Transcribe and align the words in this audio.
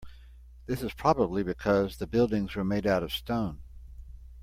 This 0.65 0.81
is 0.81 0.95
probably 0.95 1.43
because 1.43 1.97
the 1.97 2.07
buildings 2.07 2.55
were 2.55 2.63
made 2.63 2.87
out 2.87 3.03
of 3.03 3.11
stone. 3.13 3.61